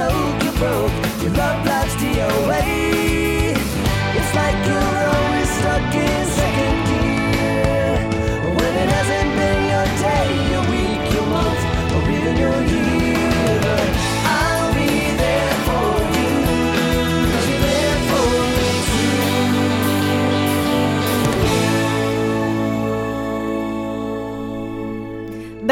[0.00, 0.92] choke, you're broke.
[1.22, 2.79] Your love life's DOA.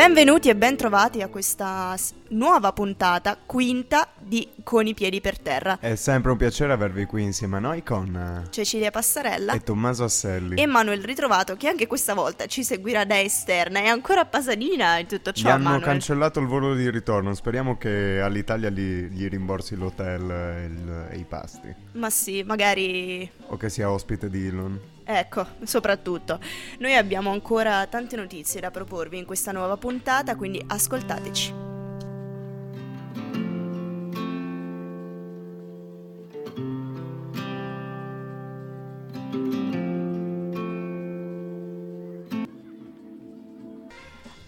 [0.09, 1.95] Benvenuti e bentrovati a questa
[2.29, 5.77] nuova puntata, quinta di Con i piedi per terra.
[5.79, 10.05] È sempre un piacere avervi qui insieme a noi con eh, Cecilia Passarella e Tommaso
[10.05, 10.57] Asselli.
[10.61, 14.97] e Manuel Ritrovato che anche questa volta ci seguirà da esterna e ancora a Pasadena
[14.99, 15.83] in tutto Gli ciò, hanno Manuel.
[15.83, 21.19] cancellato il volo di ritorno, speriamo che all'Italia gli, gli rimborsi l'hotel e, il- e
[21.19, 21.73] i pasti.
[21.93, 24.81] Ma sì, magari O che sia ospite di Elon.
[25.11, 26.39] Ecco, soprattutto.
[26.81, 31.55] Noi abbiamo ancora tante notizie da proporvi in questa nuova puntata, quindi ascoltateci.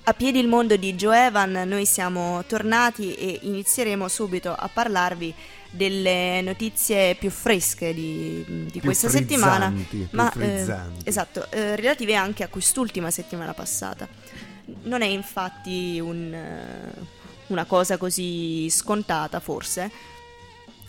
[0.02, 5.34] A piedi il mondo di Joe Evan, noi siamo tornati e inizieremo subito a parlarvi
[5.70, 9.72] delle notizie più fresche di, di Più questa settimana,
[10.10, 10.66] ma eh,
[11.04, 14.08] esatto, eh, relative anche a quest'ultima settimana passata.
[14.82, 16.92] Non è infatti un, eh,
[17.48, 19.90] una cosa così scontata, forse,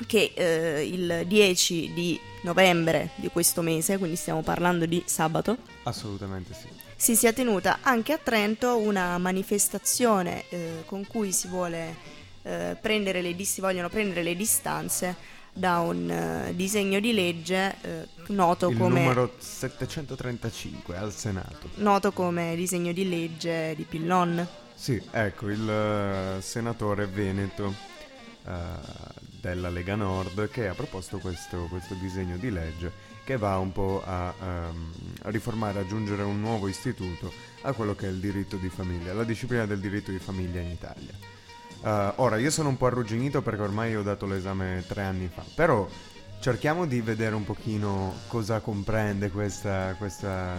[0.07, 6.53] che eh, il 10 di novembre di questo mese, quindi stiamo parlando di sabato, Assolutamente
[6.53, 6.67] sì.
[6.95, 13.21] si sia tenuta anche a Trento una manifestazione eh, con cui si vuole eh, prendere
[13.21, 15.15] le si vogliono prendere le distanze
[15.53, 21.69] da un eh, disegno di legge eh, noto, il come, numero 735 al Senato.
[21.75, 24.47] noto come disegno di legge di Pillon.
[24.73, 27.89] Sì, ecco, il eh, senatore veneto
[29.39, 32.91] della Lega Nord che ha proposto questo, questo disegno di legge
[33.23, 34.93] che va un po' a, ehm,
[35.23, 37.31] a riformare, aggiungere un nuovo istituto
[37.61, 40.69] a quello che è il diritto di famiglia, la disciplina del diritto di famiglia in
[40.71, 41.13] Italia.
[41.83, 45.43] Eh, ora, io sono un po' arrugginito perché ormai ho dato l'esame tre anni fa,
[45.55, 45.87] però
[46.39, 50.55] cerchiamo di vedere un pochino cosa comprende questa, questa,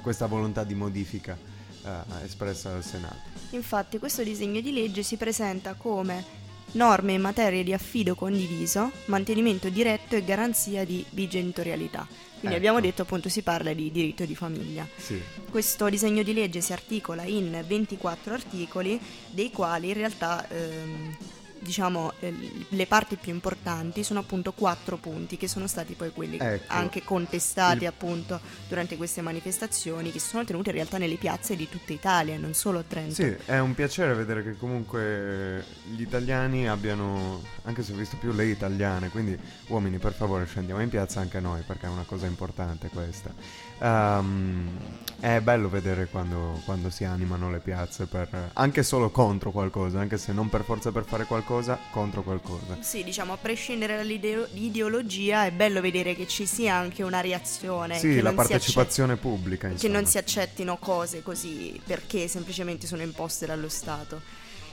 [0.00, 1.36] questa volontà di modifica
[1.84, 3.32] eh, espressa dal Senato.
[3.50, 9.68] Infatti questo disegno di legge si presenta come norme in materia di affido condiviso, mantenimento
[9.68, 12.06] diretto e garanzia di bigenitorialità.
[12.06, 12.56] Quindi Ecco.
[12.56, 14.86] abbiamo detto appunto si parla di diritto di famiglia.
[14.96, 15.20] Sì.
[15.50, 21.16] Questo disegno di legge si articola in 24 articoli, dei quali in realtà ehm,
[21.64, 22.32] diciamo eh,
[22.68, 26.72] le parti più importanti sono appunto quattro punti che sono stati poi quelli Ecco.
[26.72, 28.38] anche contestati Il- appunto
[28.68, 32.52] durante queste manifestazioni che si sono tenute in realtà nelle piazze di tutta Italia, non
[32.54, 33.14] solo a Trento.
[33.14, 38.32] Sì, è un piacere vedere che comunque gli italiani abbiano, anche se ho visto più
[38.32, 39.38] le italiane, quindi
[39.68, 43.32] uomini per favore scendiamo in piazza anche noi perché è una cosa importante questa.
[43.78, 49.98] Ehm, è bello vedere quando, quando si animano le piazze per, anche solo contro qualcosa,
[49.98, 52.76] anche se non per forza per fare qualcosa, contro qualcosa.
[52.80, 57.98] Sì, diciamo, a prescindere dall'ideologia è bello vedere che ci sia anche una reazione.
[57.98, 60.02] sì, che la partecipazione pubblica, accetti- Che insomma.
[60.02, 64.20] non si accettino cose così perché semplicemente sono imposte dallo Stato.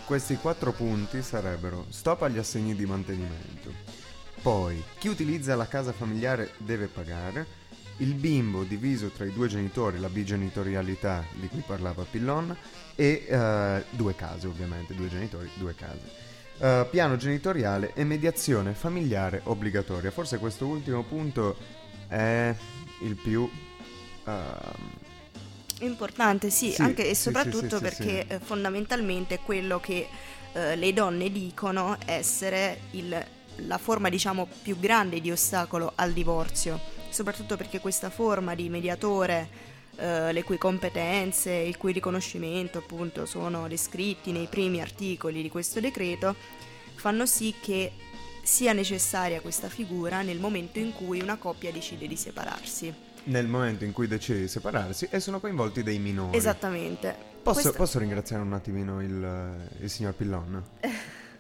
[0.06, 3.72] Questi quattro punti sarebbero stop agli assegni di mantenimento,
[4.42, 7.60] poi chi utilizza la casa familiare deve pagare,
[8.02, 12.56] il bimbo diviso tra i due genitori, la bigenitorialità di cui parlava Pillon,
[12.96, 16.30] e eh, due case ovviamente, due genitori, due case.
[16.58, 20.12] Eh, piano genitoriale e mediazione familiare obbligatoria.
[20.12, 21.58] Forse questo ultimo punto
[22.08, 22.54] è
[23.04, 23.50] il più...
[24.26, 25.00] ehm,
[25.82, 30.08] Importante, sì, Sì, anche e soprattutto sì, sì, perché eh, fondamentalmente quello che
[30.54, 33.26] eh, le donne dicono essere il-
[33.68, 36.80] la forma, diciamo, più grande di ostacolo al divorzio,
[37.12, 39.48] soprattutto perché questa forma di mediatore,
[39.98, 45.80] eh, le cui competenze, il cui riconoscimento appunto sono descritti nei primi articoli di questo
[45.80, 46.36] decreto,
[46.96, 47.92] fanno sì che
[48.44, 52.94] sia necessaria questa figura nel momento in cui una coppia decide di separarsi.
[53.26, 56.36] nel momento in cui decide di separarsi e sono coinvolti dei minori.
[56.36, 57.16] Esattamente.
[57.44, 60.64] Posso, Questa- posso ringraziare un attimino il, il signor Pillon?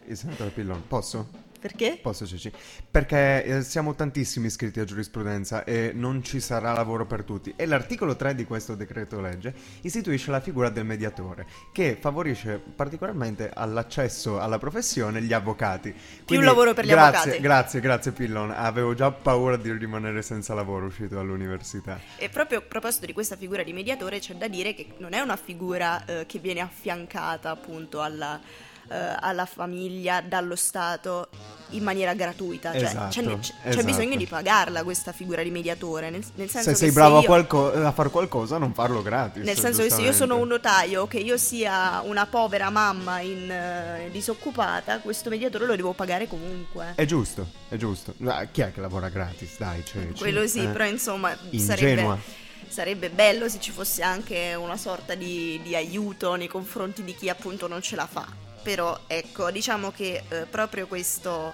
[0.07, 1.27] Il senatore Pillon, posso?
[1.61, 1.99] Perché?
[2.01, 2.51] Posso Ceci?
[2.89, 7.53] Perché eh, siamo tantissimi iscritti a giurisprudenza e non ci sarà lavoro per tutti.
[7.55, 13.51] E l'articolo 3 di questo decreto legge istituisce la figura del mediatore, che favorisce particolarmente
[13.53, 15.93] all'accesso alla professione gli avvocati.
[16.25, 17.41] Quindi, lavoro per gli grazie, avvocati.
[17.41, 18.49] Grazie, grazie Pillon.
[18.49, 21.99] Avevo già paura di rimanere senza lavoro uscito dall'università.
[22.17, 25.19] E proprio a proposito di questa figura di mediatore c'è da dire che non è
[25.19, 31.27] una figura eh, che viene affiancata appunto alla- eh, alla famiglia dallo Stato
[31.73, 33.85] in maniera gratuita, cioè Esatto, c'è, c'è- esatto.
[33.85, 37.25] bisogno di pagarla questa figura di mediatore, nel, nel senso Se sei bravo a, io-
[37.27, 39.43] qualco- a fare qualcosa, non farlo gratis.
[39.45, 43.49] nel senso che se io sono un notaio, che io sia una povera mamma in,
[43.49, 46.91] eh, disoccupata, questo mediatore lo devo pagare comunque.
[46.95, 48.15] È giusto, è giusto.
[48.17, 49.57] Ma chi è che lavora gratis?
[49.57, 50.67] Dai, cioè, Quello sì, eh.
[50.67, 52.17] però insomma Ingenua.
[52.17, 52.19] sarebbe,
[52.67, 57.29] sarebbe bello se ci fosse anche una sorta di, di aiuto nei confronti di chi
[57.29, 58.27] appunto non ce la fa.
[58.61, 61.53] Però ecco, diciamo che eh, proprio questo,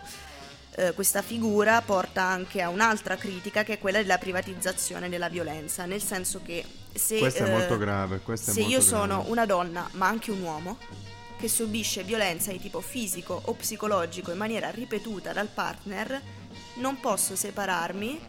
[0.76, 5.86] eh, questa figura porta anche a un'altra critica che è quella della privatizzazione della violenza,
[5.86, 8.20] nel senso che se, Questo è eh, molto grave.
[8.20, 8.84] Questo se io grave.
[8.84, 10.78] sono una donna, ma anche un uomo,
[11.38, 16.22] che subisce violenza di tipo fisico o psicologico in maniera ripetuta dal partner,
[16.76, 18.20] non posso separarmi,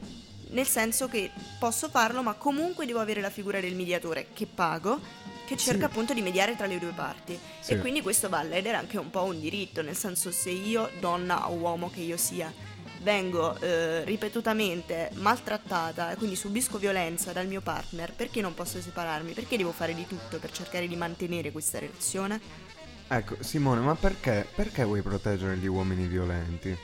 [0.51, 5.01] nel senso che posso farlo, ma comunque devo avere la figura del mediatore che pago,
[5.49, 5.91] che cerca Sì.
[5.91, 7.39] appunto di mediare tra le due parti.
[7.61, 7.73] Sì.
[7.73, 10.91] E quindi questo va a ledere anche un po' un diritto, nel senso se io,
[11.00, 12.53] donna o uomo che io sia,
[13.00, 19.33] vengo eh, ripetutamente maltrattata e quindi subisco violenza dal mio partner, perché non posso separarmi?
[19.33, 22.41] Perché devo fare di tutto per cercare di mantenere questa relazione?
[23.09, 26.77] Ecco, Simone, ma perché, perché vuoi proteggere gli uomini violenti?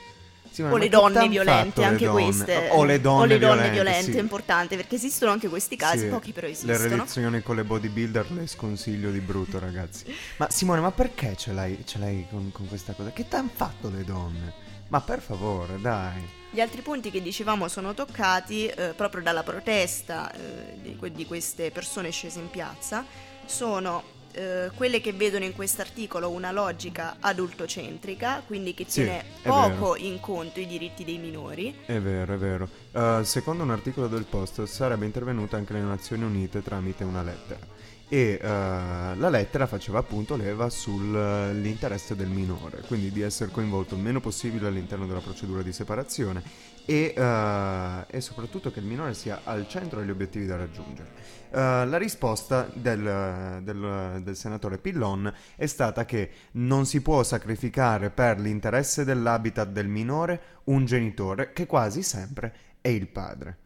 [0.55, 2.23] Simone, O le donne violente, le anche donne?
[2.23, 2.69] queste.
[2.71, 4.17] O le donne, O le donne violente, violente, sì.
[4.17, 6.77] è importante, perché esistono anche questi casi, Sì, pochi però Le esistono.
[6.77, 10.05] relazioni con le bodybuilder le sconsiglio di brutto, ragazzi.
[10.37, 13.11] Ma Simone, ma perché ce l'hai, ce l'hai con, con questa cosa?
[13.11, 14.53] Che t'hanno fatto le donne?
[14.87, 16.25] Ma per favore, dai.
[16.51, 21.25] Gli altri punti che dicevamo sono toccati eh, proprio dalla protesta eh, di, que- di
[21.25, 23.03] queste persone scese in piazza,
[23.45, 24.03] sono
[24.35, 30.19] eh, quelle che vedono in quest'articolo una logica adultocentrica, quindi che Sì, tiene poco in
[30.19, 31.73] conto i diritti dei minori.
[31.85, 32.69] È vero, è vero.
[32.91, 37.65] Uh, secondo un articolo del Post sarebbe intervenuta anche le Nazioni Unite tramite una lettera.
[38.07, 44.01] E uh, la lettera faceva appunto leva sull'interesse del minore, quindi di essere coinvolto il
[44.01, 46.43] meno possibile all'interno della procedura di separazione
[46.85, 51.09] e, uh, e soprattutto che il minore sia al centro degli obiettivi da raggiungere.
[51.49, 58.11] Uh, la risposta del, del- del senatore Pillon è stata che non si può sacrificare
[58.11, 63.57] per l'interesse dell'habitat del minore un genitore che quasi sempre è il padre.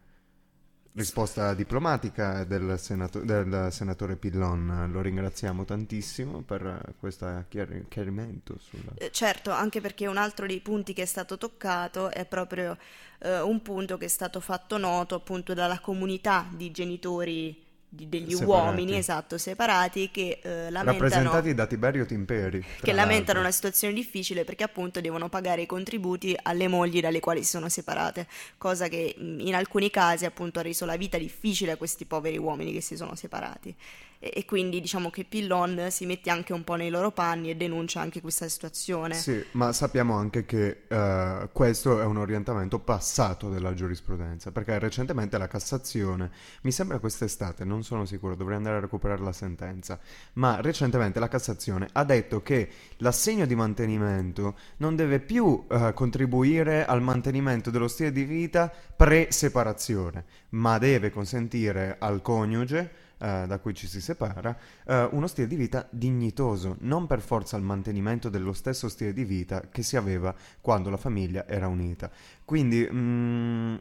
[0.92, 8.58] Risposta diplomatica del, senato- del senatore Pillon, lo ringraziamo tantissimo per questo chiar- chiarimento.
[8.58, 8.92] Sulla...
[8.96, 12.76] Eh, certo, anche perché un altro dei punti che è stato toccato è proprio
[13.20, 18.44] eh, un punto che è stato fatto noto appunto dalla comunità di genitori degli Separati.
[18.44, 20.92] uomini, esatto, separati, che eh, lamentano...
[20.92, 22.64] Rappresentati da Tiberio Timperi.
[22.80, 27.42] che lamentano una situazione difficile perché appunto devono pagare i contributi alle mogli dalle quali
[27.42, 31.76] si sono separate, cosa che in alcuni casi appunto ha reso la vita difficile a
[31.76, 33.74] questi poveri uomini che si sono separati.
[34.22, 37.56] E, e quindi diciamo che Pillon si mette anche un po' nei loro panni e
[37.56, 39.14] denuncia anche questa situazione.
[39.14, 45.38] Sì, ma sappiamo anche che eh, questo è un orientamento passato della giurisprudenza, perché recentemente
[45.38, 46.30] la Cassazione,
[46.62, 49.98] mi sembra quest'estate, non sono sicuro, dovrei andare a recuperare la sentenza,
[50.34, 52.68] ma recentemente la Cassazione ha detto che
[52.98, 60.24] l'assegno di mantenimento non deve più eh, contribuire al mantenimento dello stile di vita pre-separazione,
[60.50, 65.56] ma deve consentire al coniuge eh, da cui ci si separa, eh, uno stile di
[65.56, 70.34] vita dignitoso, non per forza il mantenimento dello stesso stile di vita che si aveva
[70.60, 72.10] quando la famiglia era unita.
[72.44, 73.74] Quindi mm,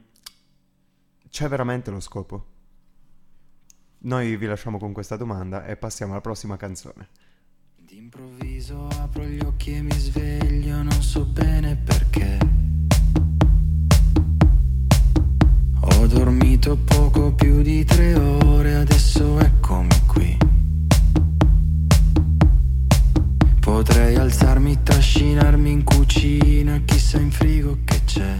[1.29, 2.45] c'è veramente lo scopo?
[4.01, 7.07] Noi vi lasciamo con questa domanda e passiamo alla prossima canzone.
[7.75, 12.68] D'improvviso apro gli occhi e mi sveglio, non so bene perché.
[16.09, 20.37] Dormito poco più di tre ore, adesso eccomi qui.
[23.59, 28.37] Potrei alzarmi, trascinarmi in cucina, chissà in frigo che c'è.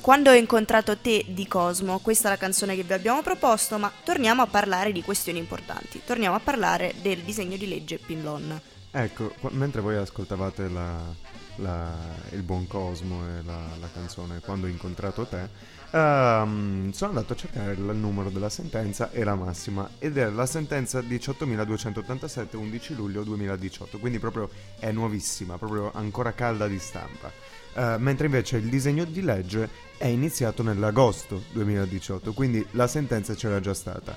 [0.00, 3.92] Quando ho incontrato te di Cosmo, questa è la canzone che vi abbiamo proposto, ma
[4.02, 6.00] torniamo a parlare di questioni importanti.
[6.04, 8.60] Torniamo a parlare del disegno di legge Pillon.
[8.90, 11.14] Ecco, mentre voi ascoltavate la-
[11.56, 15.48] la- il buon Cosmo e la, la canzone Quando ho incontrato te,
[15.90, 20.46] ehm, sono andato a cercare il numero della sentenza e la massima ed è la
[20.46, 27.30] sentenza 18.287 11 luglio 2018, quindi proprio è nuovissima, proprio ancora calda di stampa.
[27.74, 29.68] Eh, mentre invece il disegno di legge
[29.98, 34.16] è iniziato nell'agosto 2018, quindi la sentenza c'era già stata.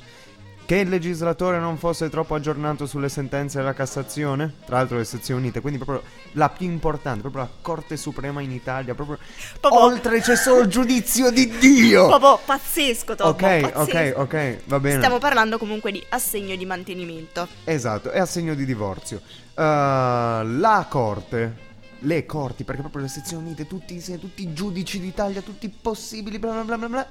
[0.66, 5.42] Che il legislatore non fosse troppo aggiornato sulle sentenze della Cassazione, tra l'altro le sezioni
[5.42, 9.18] unite, quindi proprio la più importante, proprio la Corte Suprema in Italia, proprio
[9.60, 12.08] Proprio- oltre c'è solo il giudizio di Dio.
[12.08, 13.28] Proprio pazzesco, Tom.
[13.28, 14.20] Ok, ok, pazzesco.
[14.22, 14.98] ok, va bene.
[14.98, 17.48] Stiamo parlando comunque di assegno di mantenimento.
[17.66, 19.22] Esatto, è assegno di divorzio.
[19.54, 25.02] Uh, la corte, le corti, perché proprio le sezioni unite, tutti, insieme, tutti i giudici
[25.02, 27.08] d'Italia, tutti possibili, bla bla bla bla bla.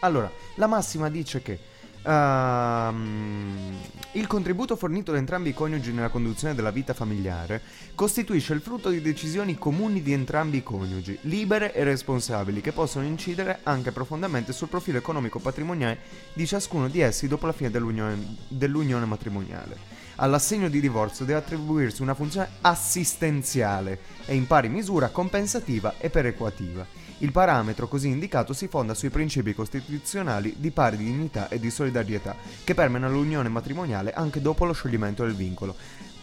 [0.00, 1.58] Allora, la massima dice che
[2.02, 3.76] ehm,
[4.12, 7.62] il contributo fornito da entrambi i coniugi nella conduzione della vita familiare
[7.94, 13.06] costituisce il frutto di decisioni comuni di entrambi i coniugi, libere e responsabili, che possono
[13.06, 15.98] incidere anche profondamente sul profilo economico-patrimoniale
[16.32, 20.01] di ciascuno di essi dopo la fine dell'unione, dell'unione matrimoniale.
[20.16, 26.86] All'assegno di divorzio deve attribuirsi una funzione assistenziale e in pari misura compensativa e perequativa.
[27.18, 32.34] Il parametro così indicato si fonda sui principi costituzionali di pari dignità e di solidarietà
[32.64, 35.74] che permeano l'unione matrimoniale anche dopo lo scioglimento del vincolo.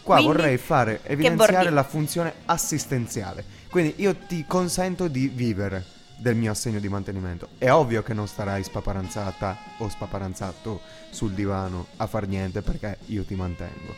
[0.02, 3.44] Qua Quindi, vorrei fare evidenziare la funzione assistenziale.
[3.70, 5.84] Quindi io ti consento di vivere
[6.20, 7.48] del mio assegno di mantenimento.
[7.56, 10.80] È ovvio che non starai spaparanzata o spaparanzato
[11.10, 13.94] sul divano a far niente perché io ti mantengo.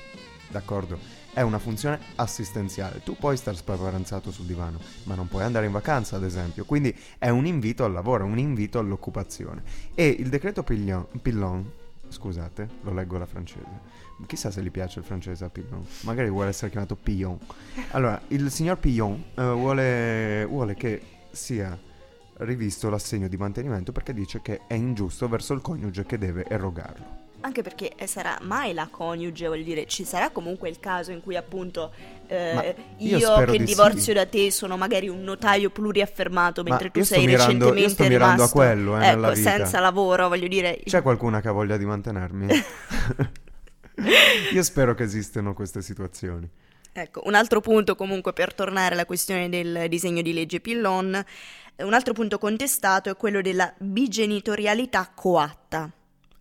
[0.49, 0.99] D'accordo?
[1.33, 3.01] È una funzione assistenziale.
[3.03, 6.65] Tu puoi star spaparanzato sul divano, ma non puoi andare in vacanza, ad esempio.
[6.65, 9.63] Quindi è un invito al lavoro, un invito all'occupazione.
[9.95, 11.71] E il decreto Pillon, Pillon
[12.13, 14.01] scusate, lo leggo alla francese.
[14.27, 15.85] Chissà se gli piace il francese a Pillon.
[16.03, 17.39] Magari vuole essere chiamato Pillon.
[17.93, 21.77] Allora, il signor Pillon eh, vuole, vuole che sia
[22.45, 27.21] rivisto l'assegno di mantenimento perché dice che è ingiusto verso il coniuge che deve erogarlo.
[27.45, 31.21] Anche perché eh, sarà mai la coniuge, vuol dire, ci sarà comunque il caso in
[31.21, 31.93] cui appunto
[32.29, 32.65] eh, Ma
[32.99, 34.13] io io, che di divorzio sì.
[34.13, 37.91] da te sono magari un notaio pluriaffermato mentre tu io sto sei mirando- io recentemente
[37.91, 41.53] sto mirando a rimasto quello, eh, ecco, senza lavoro, voglio dire, C'è qualcuna che ha
[41.53, 42.47] voglia di mantenermi?
[44.53, 46.49] Io spero che esistano queste situazioni.
[46.95, 51.25] Ecco, un altro punto comunque per tornare alla questione del disegno di legge Pillon,
[51.77, 55.91] un altro punto contestato è quello della bigenitorialità coatta,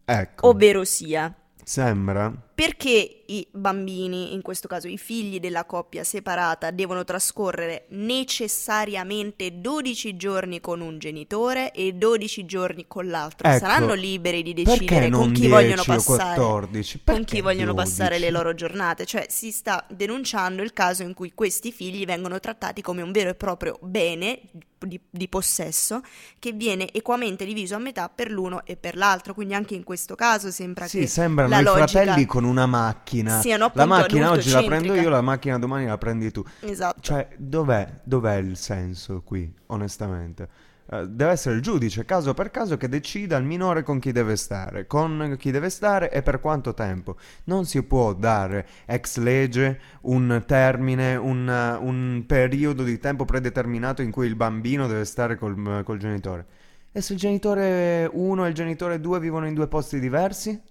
[0.05, 1.33] Ecco, ovvero sia
[1.63, 9.59] sembra perché i bambini, in questo caso i figli della coppia separata, devono trascorrere necessariamente
[9.59, 13.47] 12 giorni con un genitore e 12 giorni con l'altro.
[13.47, 17.01] Ecco, Saranno liberi di decidere con chi 10 vogliono passare 14?
[17.05, 17.89] con chi vogliono 12?
[17.89, 22.39] passare le loro giornate, cioè si sta denunciando il caso in cui questi figli vengono
[22.39, 24.39] trattati come un vero e proprio bene
[24.87, 26.01] di, di possesso
[26.39, 30.15] che viene equamente diviso a metà per l'uno e per l'altro, quindi anche in questo
[30.15, 33.39] caso sembra Sì, che sembrano la i logica fratelli con una macchina.
[33.39, 36.43] siano la appunto macchina oggi la prendo io, la macchina domani la prendi tu.
[36.61, 36.99] Esatto.
[37.01, 40.69] Cioè, dov'è, dov'è il senso qui, onestamente?
[40.93, 44.35] Eh, deve essere il giudice, caso per caso, che decida il minore con chi deve
[44.35, 47.15] stare, con chi deve stare e per quanto tempo.
[47.45, 54.01] Non si può dare ex legge un termine, un, uh, un periodo di tempo predeterminato
[54.01, 56.45] in cui il bambino deve stare col, col genitore.
[56.91, 60.61] E se il genitore 1 e il genitore 2 vivono in due posti diversi?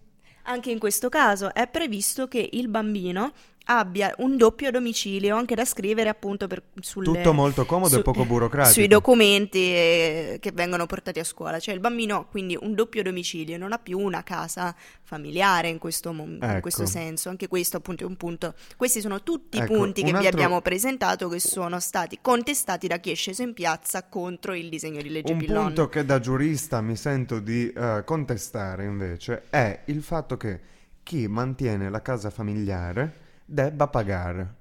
[0.45, 3.33] Anche in questo caso è previsto che il bambino
[3.71, 8.25] abbia un doppio domicilio anche da scrivere appunto per, sulle, Tutto molto comodo e poco
[8.25, 8.75] burocratico.
[8.75, 11.61] Sui documenti eh, che vengono portati a scuola.
[11.61, 15.79] Cioè il bambino ha quindi un doppio domicilio, non ha più una casa familiare in
[15.79, 16.61] questo, in Ecco.
[16.61, 17.29] questo senso.
[17.29, 18.55] Anche questo appunto è un punto.
[18.77, 22.19] Questi sono tutti i Ecco, punti che un vi altro- abbiamo presentato che sono stati
[22.21, 25.65] contestati da chi è sceso in piazza contro il disegno di legge Un Pillon.
[25.67, 30.61] punto che da giurista mi sento di eh, contestare invece è il fatto che
[31.05, 34.55] chi mantiene la casa familiare debba pagare.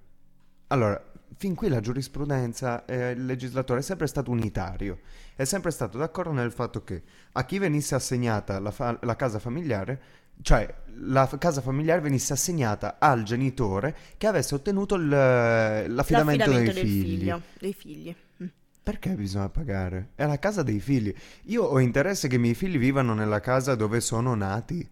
[0.67, 1.01] Allora,
[1.37, 4.99] fin qui la giurisprudenza e il legislatore è sempre stato unitario,
[5.35, 7.03] è sempre stato d'accordo nel fatto che
[7.33, 10.01] a chi venisse assegnata la, fa- la casa familiare,
[10.41, 16.63] cioè la f- casa familiare venisse assegnata al genitore che avesse ottenuto il- l'affidamento, dei
[16.65, 17.17] del figli.
[17.19, 18.15] figlio, dei figli.
[18.43, 18.47] Mm.
[18.81, 20.09] Perché bisogna pagare?
[20.15, 21.13] È la casa dei figli.
[21.45, 24.87] Io ho interesse che i miei figli vivano nella casa dove sono nati.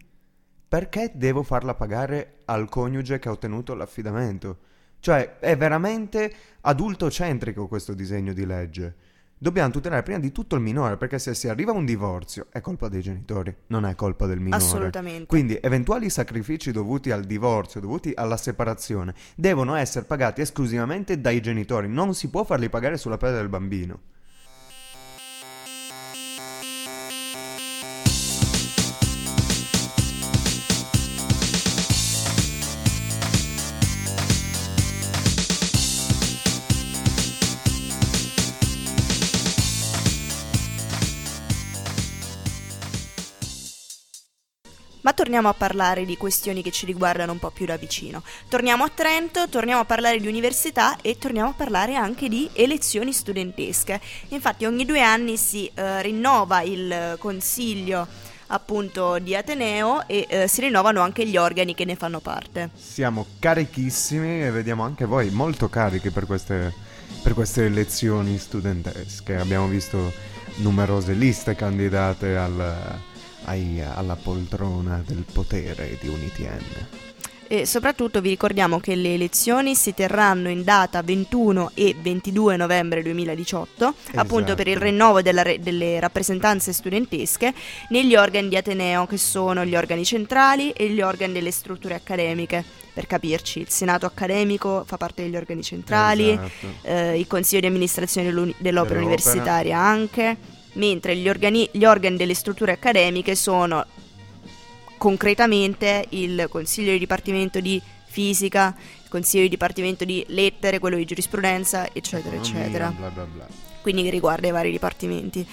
[0.69, 4.57] Perché devo farla pagare al coniuge che ha ottenuto l'affidamento?
[4.99, 8.95] Cioè, è veramente adultocentrico questo disegno di legge.
[9.37, 12.59] Dobbiamo tutelare prima di tutto il minore, perché se si arriva a un divorzio è
[12.59, 14.61] colpa dei genitori, non è colpa del minore.
[14.61, 15.27] Assolutamente.
[15.27, 21.87] Quindi eventuali sacrifici dovuti al divorzio, dovuti alla separazione, devono essere pagati esclusivamente dai genitori,
[21.87, 23.99] non si può farli pagare sulla pelle del bambino.
[45.07, 48.23] Ma torniamo a parlare di questioni che ci riguardano un po' più da vicino.
[48.49, 53.13] Torniamo a Trento, torniamo a parlare di università e torniamo a parlare anche di elezioni
[53.13, 54.01] studentesche.
[54.27, 58.05] Infatti ogni due anni si eh, rinnova il consiglio
[58.47, 62.71] appunto di Ateneo e eh, si rinnovano anche gli organi che ne fanno parte.
[62.75, 66.73] Siamo carichissimi e vediamo anche voi molto carichi per queste,
[67.23, 69.37] per queste elezioni studentesche.
[69.37, 70.11] Abbiamo visto
[70.57, 72.99] numerose liste candidate al,
[73.47, 76.87] ai- alla poltrona del potere di UNITN.
[77.49, 83.01] E soprattutto vi ricordiamo che le elezioni si terranno in data 21 e 22 novembre
[83.01, 84.89] 2018, appunto per il Esatto.
[84.89, 87.53] rinnovo re- delle rappresentanze studentesche
[87.87, 92.65] negli organi di Ateneo, che sono gli organi centrali e gli organi delle strutture accademiche.
[92.93, 96.67] Per capirci, il Senato accademico fa parte degli organi centrali, Esatto.
[96.81, 98.99] eh, il Consiglio di amministrazione dell'opera Dell'opera.
[98.99, 100.35] universitaria anche,
[100.77, 103.85] mentre gli organi, gli organi delle strutture accademiche sono
[104.97, 111.05] concretamente il Consiglio di Dipartimento di Fisica, il Consiglio di Dipartimento di Lettere, quello di
[111.05, 112.93] Giurisprudenza, eccetera, eccetera.
[112.97, 113.47] Bla bla bla.
[113.81, 115.45] Quindi che riguarda i vari dipartimenti.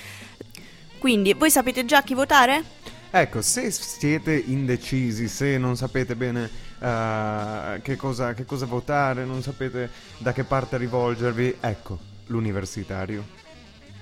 [0.98, 2.62] Quindi, voi sapete già chi votare?
[3.10, 6.50] Ecco, se siete indecisi, se non sapete bene
[6.80, 13.24] eh, che, cosa, che cosa votare, non sapete da che parte rivolgervi, ecco, l'universitario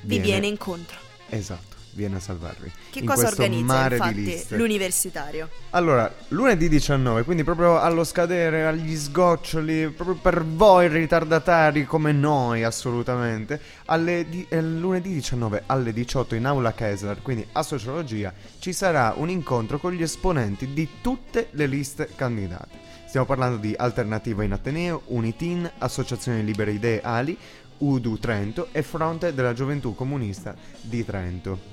[0.02, 1.11] Vi viene incontro.
[1.34, 2.70] Esatto, viene a salvarvi.
[2.90, 5.48] Che cosa organizza infatti l'universitario?
[5.70, 12.64] Allora, lunedì 19, quindi proprio allo scadere, agli sgoccioli, proprio per voi ritardatari come noi
[12.64, 18.74] assolutamente, alle di- eh, lunedì 19 alle 18 in aula Kessler, quindi a sociologia, ci
[18.74, 22.90] sarà un incontro con gli esponenti di tutte le liste candidate.
[23.06, 27.36] Stiamo parlando di Alternativa in Ateneo, Unitin, Associazione Libere Idee Ali,
[27.78, 31.72] Udu Trento e Fronte della Gioventù Comunista di Trento.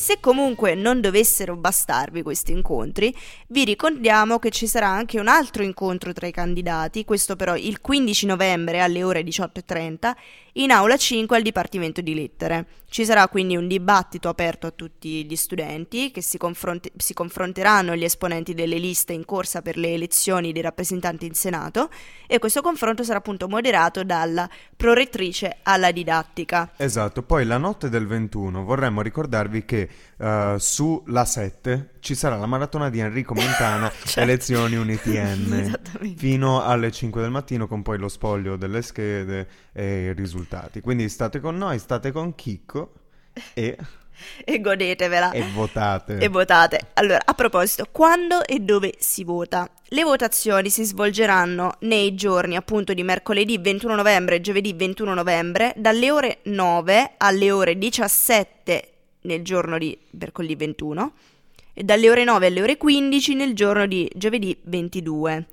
[0.00, 3.14] Se comunque non dovessero bastarvi questi incontri,
[3.48, 7.82] vi ricordiamo che ci sarà anche un altro incontro tra i candidati, questo però il
[7.82, 10.12] 15 novembre alle ore 18.30,
[10.54, 12.66] in aula 5 al Dipartimento di Lettere.
[12.88, 17.94] Ci sarà quindi un dibattito aperto a tutti gli studenti che si, confronte- si confronteranno
[17.94, 21.88] gli esponenti delle liste in corsa per le elezioni dei rappresentanti in Senato
[22.26, 26.72] e questo confronto sarà appunto moderato dalla prorettrice alla didattica.
[26.76, 29.88] Esatto, poi la notte del 21 vorremmo ricordarvi che
[30.20, 34.20] eh, su La 7 ci sarà la maratona di Enrico Montana, Certo.
[34.20, 35.80] elezioni UNITN,
[36.16, 40.80] fino alle 5 del mattino con poi lo spoglio delle schede e i risultati.
[40.80, 42.92] Quindi state con noi, state con Chicco
[43.54, 43.76] e,
[44.44, 45.30] E godetevela.
[45.30, 46.18] e votate.
[46.18, 46.78] e votate.
[46.94, 49.66] Allora, a proposito, quando e dove si vota?
[49.92, 55.72] Le votazioni si svolgeranno nei giorni appunto di mercoledì 21 novembre e giovedì 21 novembre
[55.76, 58.88] dalle ore 9 alle ore 17
[59.22, 61.12] nel giorno di mercoledì 21
[61.72, 65.46] e dalle ore 9 alle ore 15 nel giorno di giovedì 22.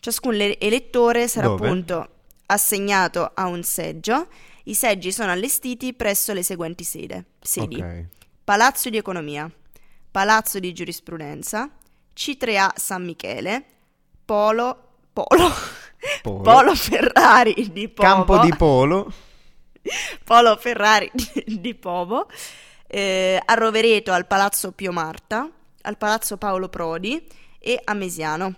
[0.00, 1.66] Ciascun le- elettore sarà Dove?
[1.66, 2.08] appunto
[2.46, 4.28] assegnato a un seggio.
[4.64, 7.80] I seggi sono allestiti presso le seguenti sede- sedi.
[7.80, 8.04] Ok.
[8.44, 9.50] Palazzo di Economia,
[10.10, 11.70] Palazzo di Giurisprudenza,
[12.14, 13.64] C3A San Michele,
[14.24, 15.50] Polo, Polo,
[16.22, 16.40] Polo.
[16.42, 19.12] Polo Ferrari di Povo, Campo di polo.
[20.24, 22.28] Polo Ferrari di, di Povo,
[22.92, 25.50] eh, a Rovereto al Palazzo Pio Marta,
[25.82, 27.26] al Palazzo Paolo Prodi
[27.58, 28.54] e a Mesiano.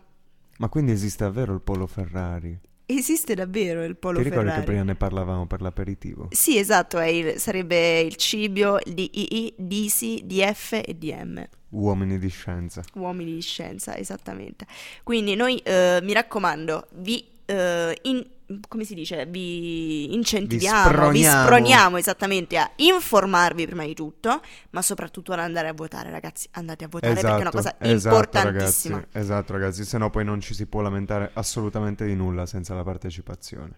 [0.58, 2.58] Ma quindi esiste davvero il polo Ferrari?
[2.86, 4.60] Esiste davvero il Polo Ti ricordi Ferrari?
[4.64, 6.28] che prima ne parlavamo per l'aperitivo?
[6.32, 11.48] Sì, esatto, è il- sarebbe il Cibio, il DII, DC, DF e DM.
[11.70, 12.82] Uomini di scienza.
[12.94, 14.66] Uomini di scienza, esattamente.
[15.02, 18.26] Quindi noi, eh, mi raccomando, vi, eh, in-
[18.68, 21.42] come si dice, vi incentiviamo, vi sproniamo.
[21.44, 26.48] sproniamo esattamente a informarvi prima di tutto, ma soprattutto ad andare a votare, ragazzi.
[26.52, 28.96] Andate a votare perché è una cosa esatto, importantissima.
[28.96, 32.74] Ragazzi, esatto, ragazzi, se no poi non ci si può lamentare assolutamente di nulla senza
[32.74, 33.76] la partecipazione.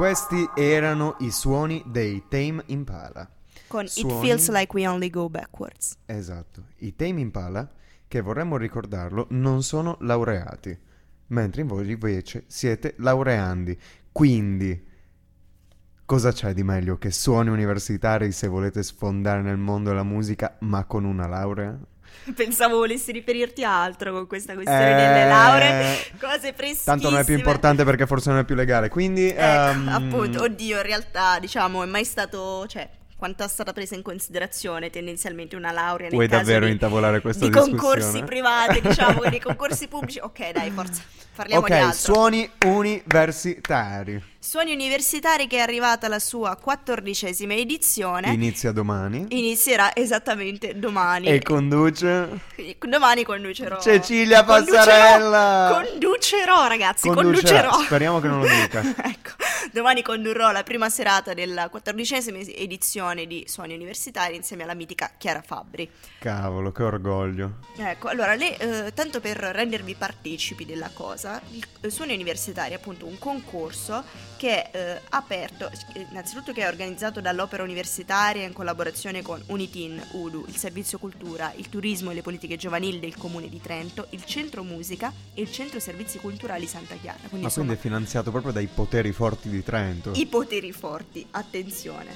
[0.00, 3.28] Questi erano i suoni dei Tame Impala.
[3.66, 5.98] Con Suoni- It Feels Like We Only Go Backwards.
[6.06, 7.70] Esatto, i Tame Impala,
[8.08, 10.74] che vorremmo ricordarlo, non sono laureati,
[11.26, 13.78] mentre voi invece siete laureandi.
[14.10, 14.86] Quindi,
[16.06, 20.82] cosa c'è di meglio che suoni universitari se volete sfondare nel mondo della musica, ma
[20.86, 21.78] con una laurea?
[22.34, 26.84] Pensavo volessi riferirti a altro con questa questione Eh, delle lauree, cose prestissime.
[26.84, 28.88] Tanto non è più importante perché forse non è più legale.
[28.88, 32.88] Quindi, Ecco, ehm, appunto, oddio, in realtà, diciamo, è mai stato, cioè,
[33.20, 37.44] quanto è stata presa in considerazione tendenzialmente una laurea nel vuoi davvero di, intavolare questa
[37.44, 37.78] di discussione?
[37.78, 40.18] concorsi privati, diciamo, che dei concorsi pubblici.
[40.20, 41.02] Ok, dai, forza,
[41.34, 42.14] parliamo di Ok, altro.
[42.14, 44.22] suoni universitari.
[44.38, 48.32] Suoni universitari che è arrivata la sua quattordicesima edizione.
[48.32, 49.26] Inizia domani.
[49.28, 51.26] Inizierà esattamente domani.
[51.26, 52.40] E conduce
[52.80, 53.78] Domani conducerò.
[53.80, 55.82] Cecilia conducerò- Passarella.
[55.90, 57.60] Conducerò, ragazzi, Conducerà.
[57.68, 57.84] conducerò.
[57.84, 58.80] Speriamo che non lo dica.
[59.04, 59.32] ecco,
[59.72, 65.42] domani condurrò la prima serata della quattordicesima edizione di Suoni Universitari insieme alla mitica Chiara
[65.42, 65.88] Fabbri.
[66.18, 67.58] Cavolo, che orgoglio.
[67.76, 72.76] Ecco, allora, le, eh, tanto per rendervi partecipi della cosa, il eh, Suoni Universitari è
[72.76, 74.02] appunto un concorso
[74.36, 80.02] che è eh, aperto, eh, innanzitutto che è organizzato dall'Opera Universitaria in collaborazione con Unitin,
[80.12, 84.24] UDU, il Servizio Cultura, il Turismo e le Politiche Giovanili del Comune di Trento, il
[84.24, 87.18] Centro Musica e il Centro Servizi Culturali Santa Chiara.
[87.18, 90.12] Quindi, Ma insomma, quindi è finanziato proprio dai poteri forti di Trento.
[90.14, 92.14] i poteri forti, attenzione.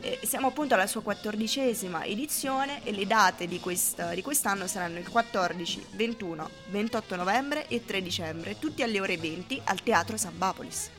[0.00, 4.98] Eh, siamo appunto alla sua quattordicesima edizione e le date di, questa- di quest'anno saranno
[4.98, 10.36] il 14, 21, 28 novembre e 3 dicembre, tutti alle ore 20 al Teatro San
[10.36, 10.90] Bapolis.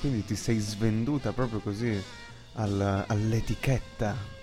[0.00, 2.02] Quindi ti sei svenduta proprio così
[2.54, 4.34] al- all'etichetta.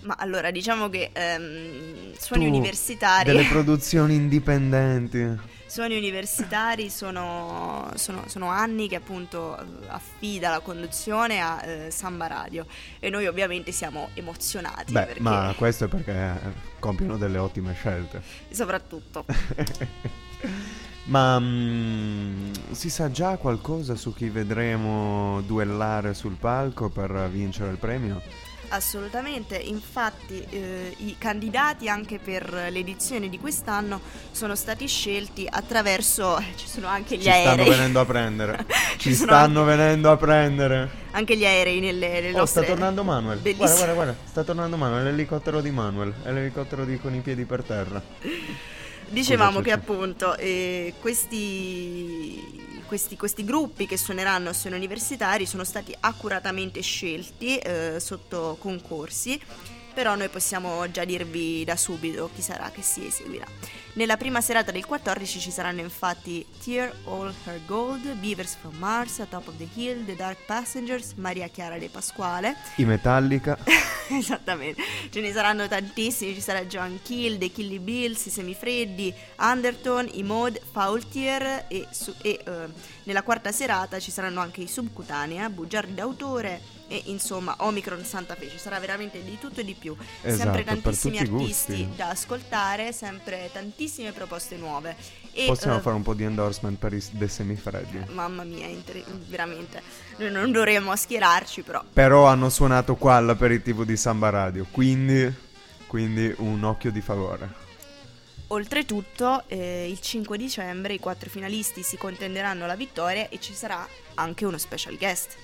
[0.00, 5.56] Ma allora diciamo che ehm, suoni Tu, universitari, Delle produzioni indipendenti.
[5.78, 12.26] Suoni universitari sono, sono- sono anni che appunto eh, affida la conduzione a eh, Samba
[12.26, 12.66] Radio
[12.98, 17.74] e noi ovviamente siamo emozionati Beh, perché ma questo è perché eh, compiono delle ottime
[17.74, 18.20] scelte.
[18.50, 19.24] soprattutto
[21.06, 27.78] Ma mm, si sa già qualcosa su chi vedremo duellare sul palco per vincere il
[27.78, 28.20] premio?
[28.70, 34.00] Assolutamente, infatti eh, i candidati anche per l'edizione di quest'anno
[34.30, 38.66] sono stati scelti attraverso, eh, ci sono anche gli Ci stanno aerei, venendo a prendere.
[38.98, 40.90] Ci Ci stanno venendo a prendere.
[41.12, 42.66] anche gli aerei nelle, nelle Oh, sta nostre...
[42.66, 43.40] tornando Manuel.
[43.40, 44.16] Guarda, guarda, guarda.
[44.26, 45.06] Sta tornando Manuel.
[45.06, 46.14] È l'elicottero di Manuel.
[46.22, 48.02] È l'elicottero di con i piedi per terra.
[49.10, 55.62] Dicevamo Scusa, che appunto eh, questi, questi, questi gruppi che suoneranno a suoni universitari sono
[55.62, 59.38] stati accuratamente scelti eh, sotto concorsi,
[59.98, 63.44] però noi possiamo già dirvi da subito chi sarà che si eseguirà.
[63.94, 69.20] Nella prima serata del 14 ci saranno infatti Tear All Her Gold, Beavers from Mars,
[69.28, 72.54] Top of the Hill, The Dark Passengers, Maria Chiara De Pasquale.
[72.76, 73.58] I Metallica.
[74.08, 74.80] Esattamente,
[75.10, 80.22] ce ne saranno tantissimi, ci sarà Joan Kill, The Killy Bills, i Semifreddi, Underton, i
[80.22, 82.52] Mod, Faultier e, su- e, eh,
[83.02, 88.48] nella quarta serata ci saranno anche i Subcutanea, Bugiardi d'autore e insomma Omicron Santa Fe,
[88.48, 92.92] ci sarà veramente di tutto e di più, sempre Esatto, per tantissimi artisti da ascoltare,
[92.92, 94.96] sempre tantissime proposte nuove.
[95.32, 98.12] E, Possiamo eh, fare un po' di endorsement per i The Semifreddi.
[98.12, 99.82] Mamma mia, inter- veramente,
[100.16, 101.84] noi non dovremmo schierarci però.
[101.92, 104.66] Però hanno suonato qua all'aperitivo di Samba Radio.
[104.70, 105.32] Quindi,
[105.86, 107.66] quindi un occhio di favore.
[108.48, 113.86] Oltretutto, eh, il 5 dicembre i quattro finalisti si contenderanno la vittoria e ci sarà
[114.14, 115.36] anche uno special guest.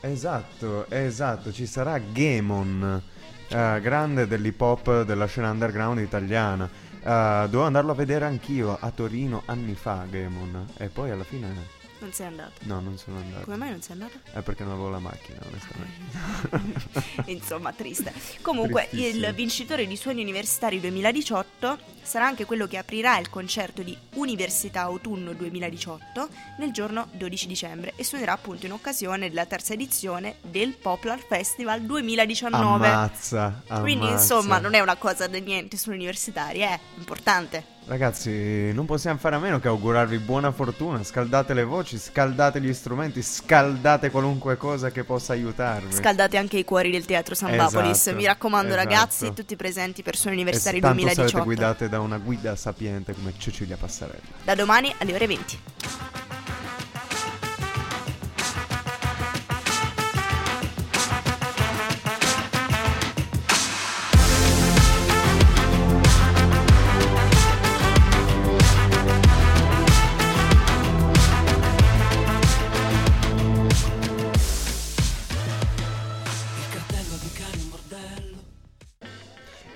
[0.00, 1.52] Esatto, esatto.
[1.52, 3.02] Ci sarà Gamon,
[3.48, 6.68] eh, grande dell'hip hop della scena underground italiana.
[7.00, 10.66] Eh, dovevo andarlo a vedere anch'io a Torino anni fa, Gamon.
[10.76, 11.77] E poi alla fine.
[12.00, 12.52] Non sei andato.
[12.60, 13.44] No, non sono andato.
[13.44, 14.18] Come mai non sei andato?
[14.30, 17.26] È perché non avevo la macchina, onestamente.
[17.32, 18.12] Insomma, triste.
[18.40, 23.96] Comunque, il vincitore di Suoni Universitari 2018 sarà anche quello che aprirà il concerto di
[24.14, 30.36] Università Autunno 2018 nel giorno 12 dicembre e suonerà appunto in occasione della terza edizione
[30.40, 32.86] del Poplar Festival 2019.
[32.86, 34.34] Ammazza, Quindi, ammazza.
[34.34, 37.76] insomma, non è una cosa da niente suoni universitari, è importante.
[37.88, 41.02] Ragazzi, non possiamo fare a meno che augurarvi buona fortuna.
[41.02, 45.94] Scaldate le voci, scaldate gli strumenti, scaldate qualunque cosa che possa aiutarvi.
[45.94, 47.48] Scaldate anche i cuori del teatro San.
[47.54, 48.84] Esatto, Mi raccomando, esatto.
[48.84, 51.28] ragazzi, tutti presenti per Universitari e tanto 2018.
[51.30, 54.20] sarete guidate da una guida sapiente come Cecilia Passarella.
[54.44, 55.58] Da domani alle ore 20.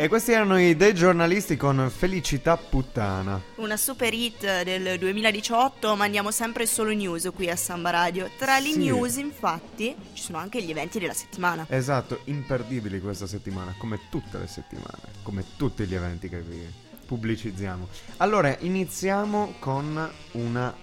[0.03, 3.41] E questi erano i dei giornalisti con Felicità Puttana.
[3.59, 8.29] Una super hit del 2018, ma andiamo sempre solo news qui a Samba Radio.
[8.37, 8.79] Tra le Sì.
[8.79, 11.67] news, infatti, ci sono anche gli eventi della settimana.
[11.69, 16.69] Esatto, imperdibili questa settimana, come tutte le settimane, come tutti gli eventi che vi
[17.07, 17.87] pubblicizziamo.
[18.17, 20.75] Allora, iniziamo con una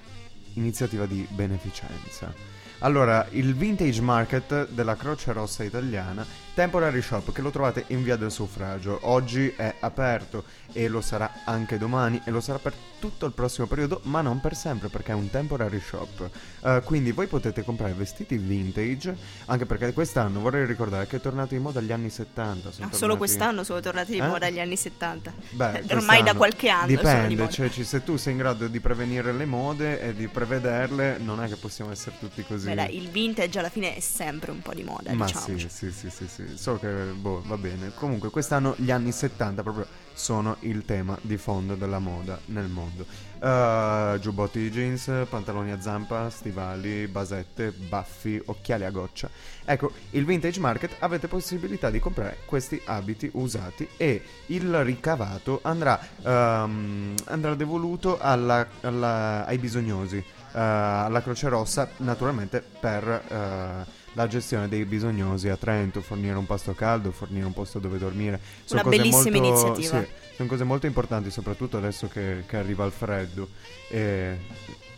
[0.53, 2.34] iniziativa di beneficenza.
[2.82, 6.25] Allora, il Vintage Market della Croce Rossa Italiana,
[6.63, 10.43] Temporary Shop, che lo trovate in via del suffragio, oggi è aperto
[10.74, 14.41] e lo sarà anche domani e lo sarà per tutto il prossimo periodo, ma non
[14.41, 16.30] per sempre perché è un temporary shop.
[16.62, 21.56] Eh, quindi voi potete comprare vestiti vintage, anche perché quest'anno vorrei ricordare che è tornato
[21.56, 22.72] in moda agli anni 70.
[22.74, 24.28] sono Ah, solo tornati- quest'anno sono tornati di Eh?
[24.28, 25.32] moda agli anni 70.
[25.52, 27.50] Beh, Ormai da qualche anno di Dipende, moda.
[27.54, 31.41] cioè ci- se tu sei in grado di prevenire le mode e di prevederle, non
[31.41, 32.65] è che possiamo essere tutti così.
[32.67, 35.45] Beh, dai, il vintage alla fine è sempre un po' di moda, Ma diciamo.
[35.58, 36.48] sì, sì, sì, sì, sì.
[36.55, 37.91] So che, boh, va bene.
[37.95, 43.05] Comunque, quest'anno gli anni 70 proprio sono il tema di fondo della moda nel mondo.
[43.39, 49.29] Uh, giubbotti di jeans, pantaloni a zampa, stivali, basette, baffi, occhiali a goccia.
[49.63, 55.97] Ecco, il Vintage Market avete possibilità di comprare questi abiti usati e il ricavato andrà,
[56.21, 64.28] ehm, andrà devoluto alla- alla- ai bisognosi, eh, alla Croce Rossa, naturalmente per eh, la
[64.28, 68.39] gestione dei bisognosi a Trento, fornire un pasto caldo, fornire un posto dove dormire.
[68.72, 70.02] Una cose bellissima molto- iniziativa.
[70.02, 73.50] sì, sono cose molto importanti, soprattutto adesso che, che arriva il freddo.
[73.89, 74.38] E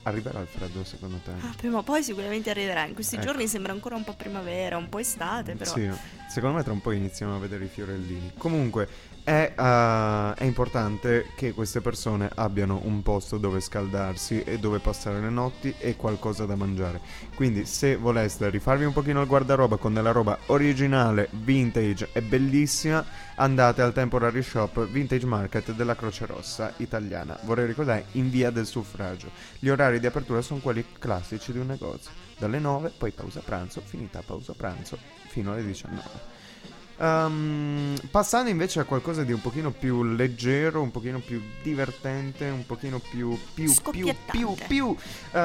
[0.04, 1.32] arriverà il freddo secondo te?
[1.32, 2.86] Ah, prima o poi sicuramente arriverà.
[2.86, 3.26] In questi Ecco.
[3.26, 5.72] giorni sembra ancora un po' primavera, un po' estate, però.
[5.72, 5.90] Sì,
[6.30, 8.32] secondo me tra un po' iniziamo a vedere i fiorellini.
[8.38, 8.88] Comunque
[9.24, 15.20] è, eh, è importante che queste persone abbiano un posto dove scaldarsi e dove passare
[15.20, 17.02] le notti e qualcosa da mangiare.
[17.36, 23.06] Quindi se voleste rifarvi un pochino il guardaroba con della roba originale, vintage e bellissima,
[23.36, 27.38] andate al Temporary Shop Vintage Market della Croce Rossa italiana.
[27.44, 29.30] Vorrei ricordare in via del suffragio.
[29.60, 32.12] Gli orari di apertura sono quelli classici di un negozio.
[32.38, 36.31] Dalle 9, poi pausa pranzo, finita pausa pranzo, fino alle 19.
[37.02, 42.64] Ehm, passando invece a qualcosa di un pochino più leggero, un pochino più divertente, un
[42.68, 44.96] pochino più più più più più
[45.32, 45.38] eh,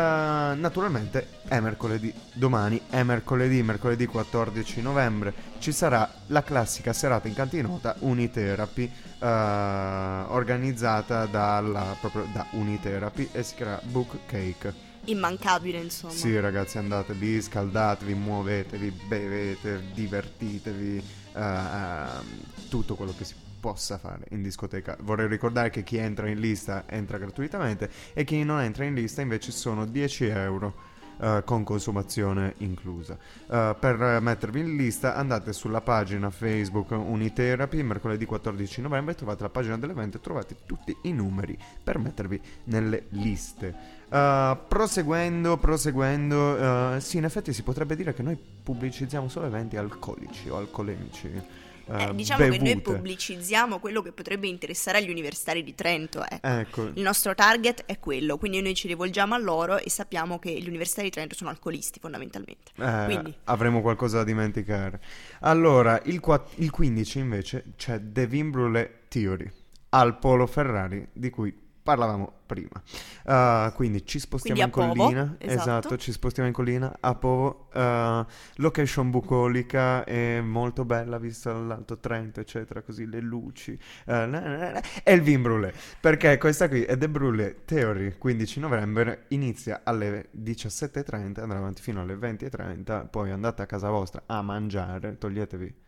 [0.55, 2.13] naturalmente è mercoledì.
[2.35, 9.27] Domani è mercoledì, mercoledì 14 novembre ci sarà la classica serata in cantinota Unitherapy eh,
[9.27, 14.95] organizzata dalla proprio da Unitherapy e si chiama Book Cake.
[15.07, 16.13] Immancabile, insomma.
[16.13, 20.97] Sì, ragazzi, andate lì, scaldatevi, muovetevi, bevete, divertitevi,
[21.35, 22.25] eh, ehm,
[22.69, 24.97] tutto quello che si possa fare in discoteca.
[25.01, 29.21] Vorrei ricordare che chi entra in lista entra gratuitamente e chi non entra in lista
[29.21, 30.95] invece sono 10 euro.
[31.19, 33.17] Eh, con consumazione inclusa.
[33.51, 39.49] Eh, per mettervi in lista andate sulla pagina Facebook Unitherapy mercoledì 14 novembre trovate la
[39.49, 43.95] pagina dell'evento e trovate tutti i numeri per mettervi nelle liste.
[44.09, 49.77] Uh, proseguendo, proseguendo, uh, sì, in effetti si potrebbe dire che noi pubblicizziamo solo eventi
[49.77, 51.65] alcolici o alcolemici.
[51.87, 52.93] Uh, Eh, diciamo che noi bevute.
[52.93, 56.25] pubblicizziamo quello che potrebbe interessare agli universitari di Trento.
[56.29, 56.47] ecco.
[56.47, 60.51] Ecco, Il nostro target è quello, quindi noi ci rivolgiamo a loro e sappiamo che
[60.61, 62.73] gli universitari di Trento sono alcolisti fondamentalmente.
[62.77, 65.01] eh, Quindi avremo qualcosa da dimenticare.
[65.41, 69.51] Allora, il, qua- il 15 invece c'è The Vin Brûlé Theory
[69.91, 71.55] al Polo Ferrari di cui
[71.87, 72.83] parlavamo prima.
[73.25, 75.37] Uh, quindi ci spostiamo Quindi in Povo, collina.
[75.39, 75.97] esatto.
[75.97, 77.69] ci spostiamo in collina a Povo.
[77.73, 78.25] uh,
[78.57, 82.83] location bucolica e molto bella vista dall'Alto Trento, eccetera.
[82.83, 83.71] Così le luci.
[83.71, 85.73] uh, na, na, na, na, e il vin brûlé.
[86.01, 88.17] Perché questa qui è The Brûlé Theory.
[88.19, 93.09] 15 novembre inizia alle 17.30, andrà avanti fino alle 20.30.
[93.09, 95.85] Poi andate a casa vostra a mangiare, toglietevi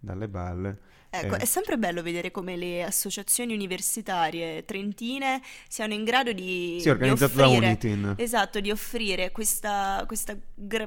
[0.00, 0.78] dalle balle.
[1.10, 1.38] ecco, Eh.
[1.38, 6.90] è sempre bello vedere come le associazioni universitarie trentine siano in grado di, Sì, di
[6.90, 8.14] organizzato da offrire Unitin.
[8.18, 10.36] Esatto, di offrire questa, questa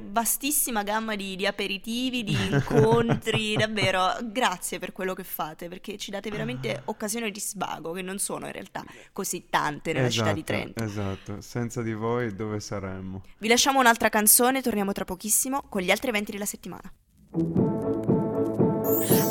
[0.00, 6.10] vastissima gamma di, di aperitivi, di incontri, davvero grazie per quello che fate, perché ci
[6.10, 6.82] date veramente Ah.
[6.86, 10.82] occasioni di svago, che non sono in realtà così tante nella città di Trento.
[10.84, 13.22] Esatto, senza di voi dove saremmo?
[13.38, 16.90] Vi lasciamo un'altra canzone, torniamo tra pochissimo con gli altri eventi della settimana.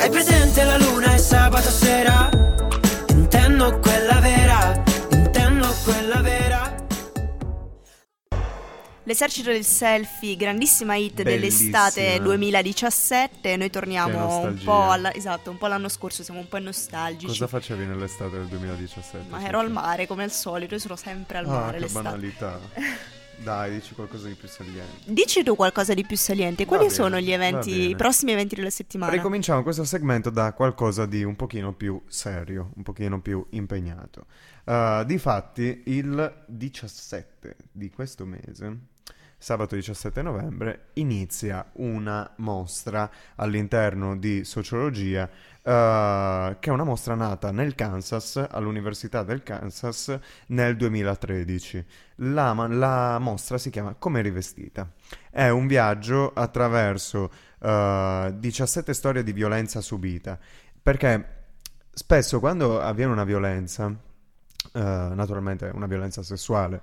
[0.02, 2.30] Hai presente la luna e sabato sera?
[3.10, 6.80] Intendo quella vera, intendo quella vera.
[9.04, 11.90] L'esercito del selfie, grandissima hit Bellissima.
[11.90, 16.60] dell'estate 2017, noi torniamo un po', alla- esatto, un po' l'anno scorso, siamo un po'
[16.60, 17.26] nostalgici.
[17.28, 19.28] Cosa facevi nell'estate del 2017?
[19.30, 22.04] Ma ero al mare come al solito, io sono sempre al mare Ah, che l'estate.
[22.04, 22.60] banalità.
[23.44, 25.12] Dai, dici qualcosa di più saliente.
[25.12, 26.66] Dici tu qualcosa di più saliente.
[26.66, 29.12] Quali bene, sono gli eventi, i prossimi eventi della settimana?
[29.12, 34.26] Ricominciamo questo segmento da qualcosa di un pochino più serio, un pochino più impegnato.
[34.66, 38.78] Uh, difatti, il 17 di questo mese,
[39.42, 47.50] sabato 17 novembre, inizia una mostra all'interno di sociologia, uh, che è una mostra nata
[47.50, 50.16] nel Kansas, all'Università del Kansas,
[50.48, 51.84] nel 2013.
[52.18, 54.88] La, la mostra si chiama Come rivestita.
[55.32, 60.38] È un viaggio attraverso uh, 17 storie di violenza subita,
[60.84, 61.46] perché
[61.92, 63.98] spesso quando avviene una violenza, uh,
[64.72, 66.80] naturalmente una violenza sessuale,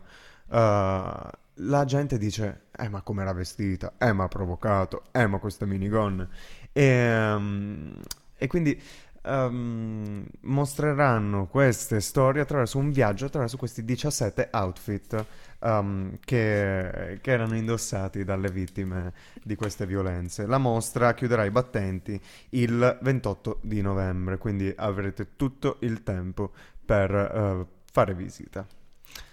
[0.49, 5.39] uh, la gente dice, eh ma come era vestita, eh ma ha provocato, eh ma
[5.39, 6.29] queste minigonne.
[6.73, 7.95] E, um,
[8.37, 8.81] e quindi
[9.25, 15.25] um, mostreranno queste storie attraverso un viaggio, attraverso questi 17 outfit
[15.61, 20.47] um, che, che erano indossati dalle vittime di queste violenze.
[20.47, 26.53] La mostra chiuderà i battenti il 28 di novembre, quindi avrete tutto il tempo
[26.85, 28.67] per uh, fare visita.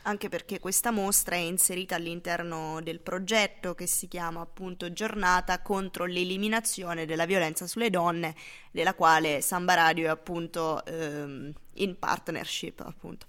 [0.03, 6.05] Anche perché questa mostra è inserita all'interno del progetto che si chiama appunto Giornata contro
[6.05, 8.35] l'eliminazione della violenza sulle donne,
[8.69, 13.25] della quale Samba Radio è appunto ehm, in partnership appunto.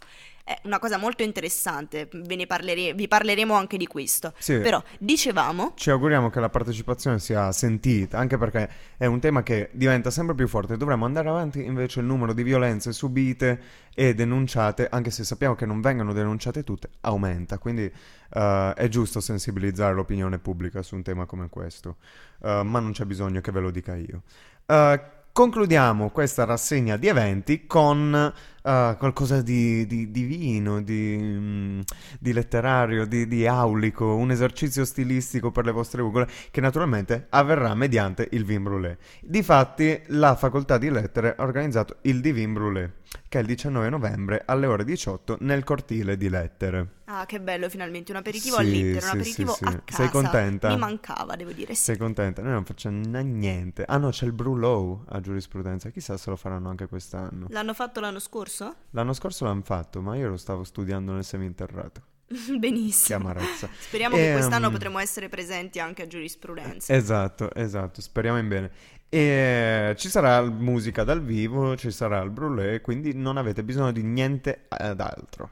[0.49, 2.09] È una cosa molto interessante,
[2.47, 4.33] parlere- vi parleremo anche di questo.
[4.39, 4.61] Sì.
[4.61, 9.71] Però dicevamo Ci auguriamo che la partecipazione sia sentita, anche perché è un tema che
[9.73, 10.77] diventa sempre più forte.
[10.77, 13.61] Dovremmo andare avanti, invece il numero di violenze subite
[13.93, 17.59] e denunciate, anche se sappiamo che non vengono denunciate tutte, aumenta.
[17.59, 17.91] Quindi
[18.31, 21.97] eh, è giusto sensibilizzare l'opinione pubblica su un tema come questo,
[22.45, 24.23] Eh, ma non c'è bisogno che ve lo dica io.
[24.65, 25.01] Eh,
[25.37, 28.33] concludiamo questa rassegna di eventi con
[28.67, 31.81] eh, qualcosa di, di di, mm,
[32.19, 37.75] di letterario, di, di aulico, un esercizio stilistico per le vostre ugole che naturalmente avverrà
[37.75, 38.97] mediante il vin brûlé.
[39.21, 42.93] Difatti la facoltà di lettere ha organizzato il Divin Brûlé,
[43.29, 46.95] che è il 19 novembre alle ore 18 nel cortile di lettere.
[47.07, 50.03] Ah, che bello, finalmente un aperitivo Sì, all'interno, sì, un aperitivo sì, a casa.
[50.03, 50.69] Sei contenta?
[50.69, 51.75] Mi mancava, devo dire.
[51.75, 52.43] Sei contenta?
[52.43, 53.85] Noi non facciamo niente.
[53.87, 57.47] Ah no, c'è il Brulò a giurisprudenza, chissà se lo faranno anche quest'anno.
[57.51, 58.75] L'hanno fatto l'anno scorso?
[58.91, 62.03] L'anno scorso l'hanno fatto, ma io lo stavo studiando nel seminterrato.
[62.27, 63.19] Che Benissimo.
[63.21, 63.69] amarezza.
[63.79, 66.93] Speriamo che Ehm, quest'anno potremo essere presenti anche a giurisprudenza.
[66.93, 68.71] Esatto, esatto, speriamo in bene.
[69.09, 74.03] E ci sarà musica dal vivo, ci sarà il brûlé, quindi non avete bisogno di
[74.03, 75.51] niente ad altro.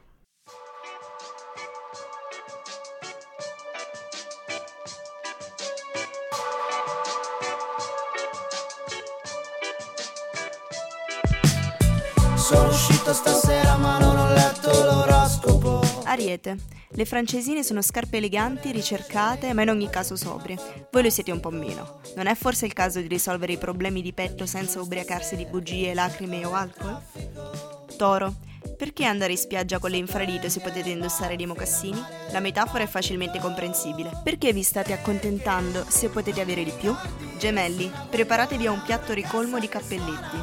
[12.35, 16.74] Sono uscito stasera ma non ho letto l'oroscopo Ariete.
[16.97, 20.57] Le francesine sono scarpe eleganti, ricercate, ma in ogni caso sobrie.
[20.89, 21.99] Voi lo siete un po' meno.
[22.15, 25.93] Non è forse il caso di risolvere i problemi di petto senza ubriacarsi di bugie,
[25.93, 27.74] lacrime o alcol?
[27.95, 28.33] Toro.
[28.77, 32.03] Perché andare in spiaggia con le infradito se potete indossare dei mocassini?
[32.31, 34.21] La metafora è facilmente comprensibile.
[34.23, 36.93] Perché vi state accontentando se potete avere di più?
[37.37, 40.37] Gemelli, preparatevi a un piatto ricolmo di cappelletti.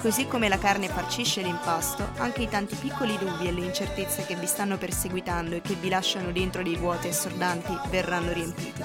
[0.00, 4.36] Così come la carne farcisce l'impasto, anche i tanti piccoli dubbi e le incertezze che
[4.36, 8.82] vi stanno perseguitando e che vi lasciano dentro dei vuoti assordanti verranno riempiti.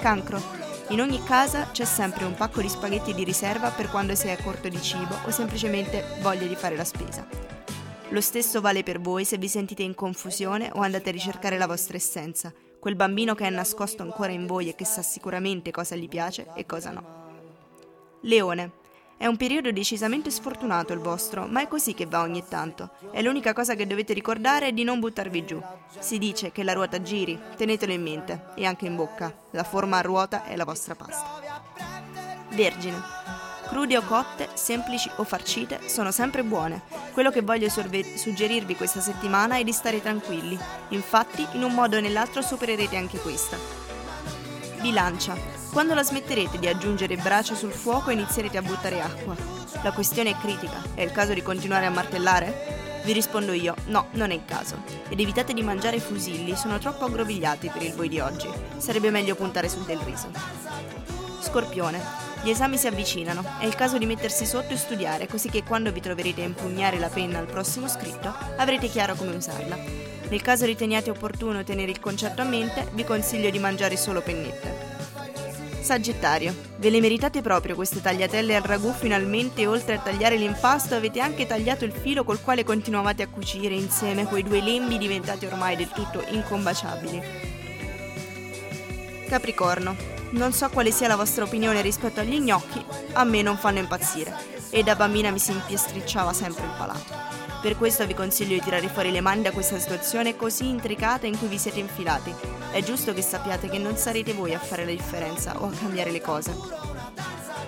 [0.00, 0.65] Cancro.
[0.90, 4.36] In ogni casa c'è sempre un pacco di spaghetti di riserva per quando si è
[4.40, 7.26] corto di cibo o semplicemente voglia di fare la spesa.
[8.10, 11.66] Lo stesso vale per voi se vi sentite in confusione o andate a ricercare la
[11.66, 15.96] vostra essenza, quel bambino che è nascosto ancora in voi e che sa sicuramente cosa
[15.96, 17.04] gli piace e cosa no.
[18.20, 18.84] Leone.
[19.18, 22.90] È un periodo decisamente sfortunato il vostro, ma è così che va ogni tanto.
[23.12, 25.62] E l'unica cosa che dovete ricordare è di non buttarvi giù.
[25.98, 29.34] Si dice che la ruota giri, tenetelo in mente, e anche in bocca.
[29.52, 31.40] La forma a ruota è la vostra pasta.
[32.50, 33.02] Vergine.
[33.68, 36.82] Crude o cotte, semplici o farcite, sono sempre buone.
[37.12, 40.58] Quello che voglio sorve- suggerirvi questa settimana è di stare tranquilli.
[40.90, 43.56] Infatti, in un modo o nell'altro supererete anche questa.
[44.82, 45.55] Bilancia.
[45.76, 49.36] Quando la smetterete di aggiungere braccia sul fuoco inizierete a buttare acqua.
[49.82, 50.82] La questione è critica.
[50.94, 53.02] È il caso di continuare a martellare?
[53.04, 54.82] Vi rispondo io, no, non è il caso.
[55.10, 58.48] Ed evitate di mangiare fusilli, sono troppo aggrovigliati per il voi di oggi.
[58.78, 60.30] Sarebbe meglio puntare sul del riso.
[61.40, 62.02] Scorpione.
[62.42, 65.92] Gli esami si avvicinano, è il caso di mettersi sotto e studiare, così che quando
[65.92, 69.76] vi troverete a impugnare la penna al prossimo scritto avrete chiaro come usarla.
[70.30, 74.95] Nel caso riteniate opportuno tenere il concetto a mente, vi consiglio di mangiare solo pennette.
[75.86, 81.20] Sagittario, ve le meritate proprio queste tagliatelle al ragù finalmente oltre a tagliare l'impasto avete
[81.20, 85.76] anche tagliato il filo col quale continuavate a cucire insieme quei due lembi diventati ormai
[85.76, 87.22] del tutto incombaciabili.
[89.28, 89.94] Capricorno,
[90.30, 94.34] non so quale sia la vostra opinione rispetto agli gnocchi, a me non fanno impazzire
[94.70, 97.14] e da bambina mi si impiestricciava sempre il palato.
[97.62, 101.38] Per questo vi consiglio di tirare fuori le mani da questa situazione così intricata in
[101.38, 102.34] cui vi siete infilati.
[102.76, 106.10] È giusto che sappiate che non sarete voi a fare la differenza o a cambiare
[106.10, 106.54] le cose.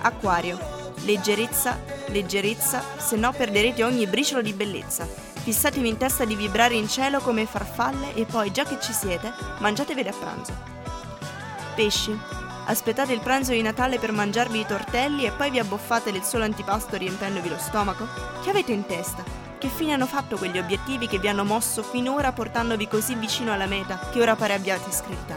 [0.03, 1.79] Acquario, leggerezza,
[2.09, 5.07] leggerezza, se no perderete ogni briciolo di bellezza.
[5.07, 9.33] Fissatevi in testa di vibrare in cielo come farfalle e poi, già che ci siete,
[9.61, 10.53] mangiatevele a pranzo.
[11.75, 12.15] Pesci,
[12.67, 16.45] aspettate il pranzo di Natale per mangiarvi i tortelli e poi vi abboffate del solo
[16.45, 18.07] antipasto riempendovi lo stomaco?
[18.43, 19.48] Che avete in testa?
[19.59, 23.67] Che fine hanno fatto quegli obiettivi che vi hanno mosso finora portandovi così vicino alla
[23.67, 25.37] meta che ora pare abbiate scritta?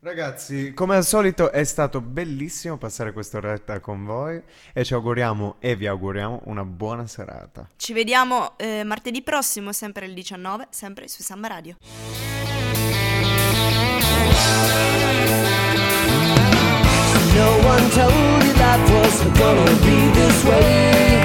[0.00, 4.42] Ragazzi, come al solito è stato bellissimo passare questa oretta con voi
[4.72, 7.68] e ci auguriamo e vi auguriamo una buona serata.
[7.76, 11.76] Ci vediamo eh, martedì prossimo, sempre alle 19, sempre su Samba Radio.
[17.34, 21.16] No one told you life was gonna be this way.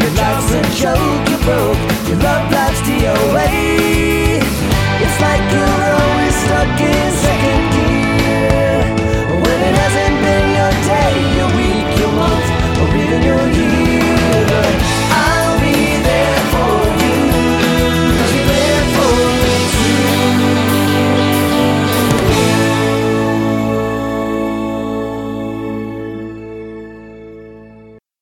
[0.00, 1.78] Your life's a joke, you broke.
[2.08, 3.48] Your love life's DOA.
[5.04, 8.80] It's like you're always stuck in second gear
[9.42, 11.33] when it hasn't been your day.